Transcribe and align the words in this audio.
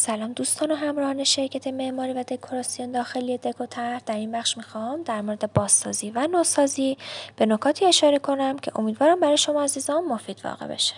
سلام 0.00 0.32
دوستان 0.32 0.70
و 0.70 0.74
همراهان 0.74 1.24
شرکت 1.24 1.66
معماری 1.66 2.12
و 2.12 2.22
دکوراسیون 2.22 2.92
داخلی 2.92 3.38
دکوتر 3.38 4.00
در 4.06 4.14
این 4.14 4.32
بخش 4.32 4.56
می‌خوام 4.56 5.02
در 5.02 5.20
مورد 5.20 5.52
بازسازی 5.52 6.10
و 6.10 6.26
نوسازی 6.26 6.96
به 7.36 7.46
نکاتی 7.46 7.84
اشاره 7.84 8.18
کنم 8.18 8.58
که 8.58 8.72
امیدوارم 8.78 9.20
برای 9.20 9.36
شما 9.36 9.62
عزیزان 9.62 10.04
مفید 10.04 10.40
واقع 10.44 10.66
بشه. 10.66 10.94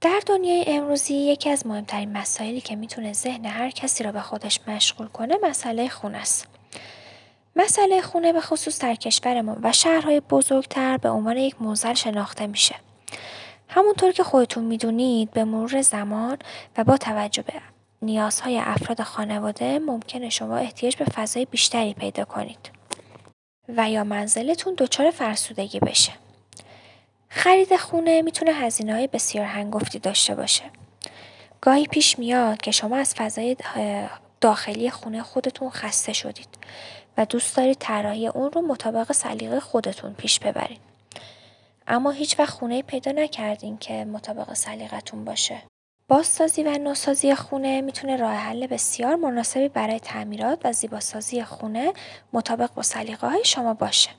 در 0.00 0.20
دنیای 0.26 0.64
امروزی 0.66 1.14
یکی 1.14 1.50
از 1.50 1.66
مهمترین 1.66 2.12
مسائلی 2.12 2.60
که 2.60 2.76
می‌تونه 2.76 3.12
ذهن 3.12 3.46
هر 3.46 3.70
کسی 3.70 4.04
را 4.04 4.12
به 4.12 4.20
خودش 4.20 4.60
مشغول 4.68 5.06
کنه 5.06 5.34
مسئله 5.42 5.88
خونه 5.88 6.18
است. 6.18 6.46
مسئله 7.56 8.00
خونه 8.00 8.32
به 8.32 8.40
خصوص 8.40 8.82
در 8.82 8.94
کشورمان 8.94 9.60
و 9.62 9.72
شهرهای 9.72 10.20
بزرگتر 10.20 10.96
به 10.96 11.10
عنوان 11.10 11.36
یک 11.36 11.62
موزل 11.62 11.94
شناخته 11.94 12.46
میشه. 12.46 12.74
همونطور 13.74 14.12
که 14.12 14.24
خودتون 14.24 14.64
می‌دونید 14.64 15.30
به 15.30 15.44
مرور 15.44 15.82
زمان 15.82 16.38
و 16.76 16.84
با 16.84 16.96
توجه 16.96 17.42
به 17.42 17.52
نیازهای 18.02 18.58
افراد 18.58 19.02
خانواده 19.02 19.78
ممکنه 19.78 20.28
شما 20.28 20.56
احتیاج 20.56 20.96
به 20.96 21.04
فضای 21.04 21.44
بیشتری 21.44 21.94
پیدا 21.94 22.24
کنید 22.24 22.70
و 23.68 23.90
یا 23.90 24.04
منزلتون 24.04 24.74
دچار 24.78 25.10
فرسودگی 25.10 25.80
بشه. 25.80 26.12
خرید 27.28 27.76
خونه 27.76 28.22
می‌تونه 28.22 28.52
هزینه 28.52 28.94
های 28.94 29.06
بسیار 29.06 29.46
هنگفتی 29.46 29.98
داشته 29.98 30.34
باشه. 30.34 30.64
گاهی 31.60 31.86
پیش 31.86 32.18
میاد 32.18 32.56
که 32.56 32.70
شما 32.70 32.96
از 32.96 33.14
فضای 33.14 33.56
داخلی 34.40 34.90
خونه 34.90 35.22
خودتون 35.22 35.70
خسته 35.70 36.12
شدید 36.12 36.48
و 37.18 37.24
دوست 37.24 37.56
دارید 37.56 37.76
طراحی 37.80 38.26
اون 38.28 38.50
رو 38.50 38.62
مطابق 38.62 39.12
سلیقه 39.12 39.60
خودتون 39.60 40.12
پیش 40.12 40.38
ببرید. 40.38 40.93
اما 41.86 42.10
هیچ 42.10 42.38
وقت 42.38 42.50
خونه 42.50 42.82
پیدا 42.82 43.12
نکردین 43.12 43.78
که 43.78 44.04
مطابق 44.04 44.54
سلیقتون 44.54 45.24
باشه. 45.24 45.62
بازسازی 46.08 46.62
و 46.62 46.78
نوسازی 46.78 47.34
خونه 47.34 47.80
می‌تونه 47.80 48.16
راه 48.16 48.32
حل 48.32 48.66
بسیار 48.66 49.14
مناسبی 49.14 49.68
برای 49.68 50.00
تعمیرات 50.00 50.60
و 50.64 50.72
زیباسازی 50.72 51.44
خونه 51.44 51.92
مطابق 52.32 52.74
با 52.74 52.82
سلیقه 52.82 53.28
های 53.28 53.44
شما 53.44 53.74
باشه. 53.74 54.10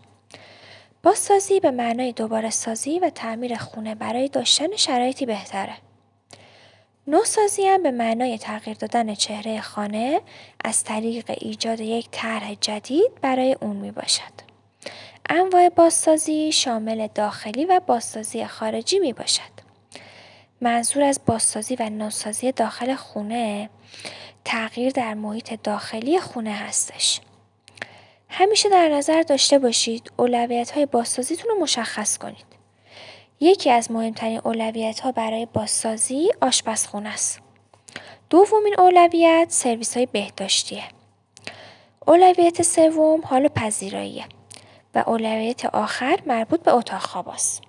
بازسازی 1.04 1.60
به 1.60 1.72
معنای 1.72 2.12
دوباره 2.12 2.50
سازی 2.50 3.00
و 3.00 3.10
تعمیر 3.10 3.58
خونه 3.58 3.96
برای 3.96 4.28
داشتن 4.28 4.76
شرایطی 4.76 5.26
بهتره. 5.26 5.74
نوسازی 7.08 7.68
هم 7.68 7.84
به 7.84 7.92
معنای 7.92 8.38
تغییر 8.38 8.78
دادن 8.78 9.14
چهره 9.14 9.62
خانه 9.62 10.22
از 10.64 10.84
طریق 10.84 11.32
ایجاد 11.38 11.80
یک 11.80 12.08
طرح 12.12 12.54
جدید 12.54 13.12
برای 13.22 13.58
اون 13.62 13.76
می 13.76 13.92
باشد. 13.92 14.45
انواع 15.30 15.70
بازسازی 15.70 16.52
شامل 16.52 17.08
داخلی 17.16 17.66
و 17.66 17.82
بازسازی 17.88 18.46
خارجی 18.46 19.00
می 19.00 19.14
باشد. 19.14 19.56
منظور 20.62 21.04
از 21.04 21.20
بازسازی 21.26 21.76
و 21.76 21.90
نوسازی 21.90 22.52
داخل 22.52 22.96
خونه 22.96 23.70
تغییر 24.46 24.92
در 24.92 25.14
محیط 25.14 25.62
داخلی 25.64 26.20
خونه 26.20 26.54
هستش. 26.54 27.22
همیشه 28.30 28.70
در 28.70 28.90
نظر 28.90 29.22
داشته 29.22 29.60
باشید 29.60 30.12
اولویت 30.18 30.72
های 30.72 30.86
بازسازیتون 30.86 31.52
رو 31.52 31.62
مشخص 31.62 32.18
کنید. 32.18 32.46
یکی 33.40 33.70
از 33.70 33.92
مهمترین 33.92 34.42
اولویت 34.44 35.00
ها 35.00 35.12
برای 35.12 35.46
بازسازی 35.46 36.30
آشپزخونه 36.42 37.10
است. 37.10 37.40
دومین 38.30 38.76
اولویت 38.80 39.48
سرویس 39.50 39.98
های 39.98 40.06
بهداشتیه. 40.06 40.84
اولویت 42.08 42.62
سوم 42.62 43.22
حال 43.22 43.48
پذیراییه. 43.48 44.26
و 44.96 45.04
اولویت 45.08 45.66
آخر 45.66 46.20
مربوط 46.26 46.64
به 46.64 46.72
اتاق 46.72 47.02
خواب 47.02 47.30
است. 47.30 47.62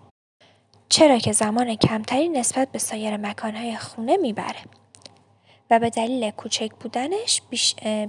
چرا 0.88 1.18
که 1.18 1.32
زمان 1.32 1.74
کمتری 1.74 2.28
نسبت 2.28 2.72
به 2.72 2.78
سایر 2.78 3.16
مکانهای 3.16 3.76
خونه 3.76 4.16
می‌بره 4.16 4.60
و 5.70 5.78
به 5.78 5.90
دلیل 5.90 6.30
کوچک 6.30 6.70
بودنش 6.80 7.42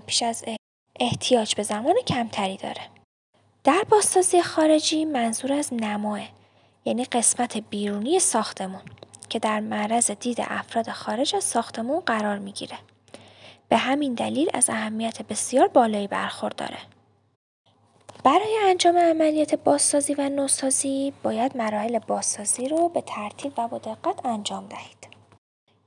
پیش 0.06 0.24
از 0.24 0.46
احتیاج 1.00 1.56
به 1.56 1.64
زمان 1.64 1.96
کمتری 2.08 2.58
داره. 2.58 2.82
در 3.64 3.84
بازسازی 3.90 4.42
خارجی 4.42 5.06
منظور 5.06 5.54
از 5.54 5.74
نماه 5.74 6.20
یعنی 6.86 7.06
قسمت 7.06 7.58
بیرونی 7.58 8.20
ساختمون 8.20 8.82
که 9.30 9.40
در 9.40 9.60
معرض 9.60 10.12
دید 10.12 10.38
افراد 10.42 10.90
خارج 10.90 11.36
از 11.36 11.44
ساختمون 11.44 12.00
قرار 12.00 12.38
می‌گیره. 12.38 12.78
به 13.70 13.78
همین 13.78 14.14
دلیل 14.14 14.50
از 14.54 14.70
اهمیت 14.70 15.22
بسیار 15.22 15.68
بالایی 15.68 16.08
برخورداره. 16.08 16.78
برای 18.28 18.58
انجام 18.64 18.98
عملیات 18.98 19.56
بازسازی 19.56 20.14
و 20.14 20.30
نوسازی 20.30 21.14
باید 21.24 21.58
مراحل 21.58 22.00
بازسازی 22.00 22.68
رو 22.68 22.90
به 22.90 23.02
ترتیب 23.02 23.54
و 23.58 23.68
با 23.68 23.78
دقت 23.78 24.26
انجام 24.26 24.68
دهید. 24.68 25.08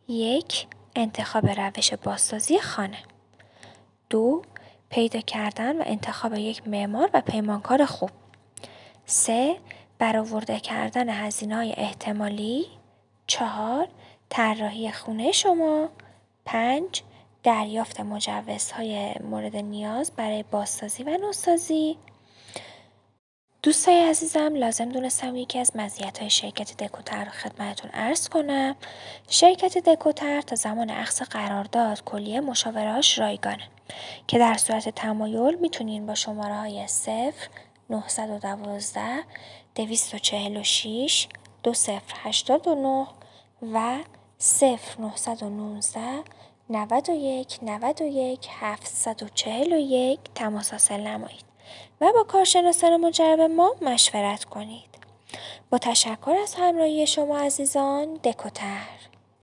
یک 0.09 0.67
انتخاب 0.97 1.47
روش 1.47 1.95
بازسازی 1.95 2.59
خانه. 2.59 2.99
دو 4.11 4.43
پیدا 4.91 5.21
کردن 5.21 5.79
و 5.79 5.83
انتخاب 5.87 6.35
یک 6.35 6.69
معمار 6.69 7.11
و 7.15 7.21
پیمانکار 7.21 7.85
خوب. 7.85 8.11
سه 9.07 9.57
برآورده 9.99 10.61
کردن 10.61 11.09
هزینه‌های 11.09 11.75
احتمالی. 11.77 12.67
چهار 13.27 13.89
طراحی 14.29 14.93
خونه 14.93 15.33
شما. 15.33 15.89
پنج 16.45 17.03
دریافت 17.43 18.01
مجوزهای 18.01 19.15
مورد 19.25 19.57
نیاز 19.57 20.13
برای 20.17 20.43
بازسازی 20.43 21.03
و 21.03 21.17
نوسازی. 21.17 21.97
دوستای 23.63 24.05
عزیزم 24.05 24.55
لازم 24.55 24.89
دونستم 24.89 25.37
یکی 25.37 25.59
از 25.59 25.73
های 26.21 26.31
شرکت 26.31 26.77
دکوتر 26.85 27.25
رو 27.25 27.31
خدمتتون 27.31 27.91
عرض 27.91 28.29
کنم. 28.29 28.77
شرکت 29.29 29.79
دکوتر 29.79 30.41
تا 30.41 30.57
زمان 30.57 30.91
اخص 30.91 31.23
قرارداد 31.23 32.05
کلیه 32.05 32.41
مشاورهاش 32.41 33.19
رایگانه. 33.19 33.63
که 34.27 34.39
در 34.39 34.55
صورت 34.55 34.89
تمایل 34.89 35.55
می‌تونین 35.55 36.07
با 36.07 36.15
شماره 36.15 36.55
های 36.55 36.87
0 36.87 37.33
912 37.91 39.03
246 39.75 41.29
2089 41.63 43.07
و 43.73 43.97
0 44.39 44.79
919 44.99 46.01
91 46.71 47.59
91 47.63 48.49
741 48.61 50.21
تماس 50.35 50.71
حاصل 50.71 51.01
نمایید. 51.01 51.50
و 52.01 52.13
با 52.13 52.23
کارشناسان 52.23 52.97
مجرب 52.97 53.41
ما 53.41 53.75
مشورت 53.83 54.45
کنید. 54.45 54.91
با 55.71 55.79
تشکر 55.79 56.37
از 56.43 56.55
همراهی 56.59 57.07
شما 57.07 57.39
عزیزان 57.39 58.15
دکوتر 58.15 59.10